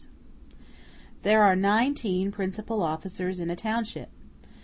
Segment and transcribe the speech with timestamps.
[1.21, 4.09] ]There are nineteen principal officers in a township.